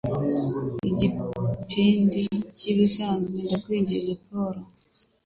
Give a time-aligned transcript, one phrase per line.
[0.89, 2.21] Igipindi
[2.57, 4.55] cyibisanzwe ndakwinginze, Paul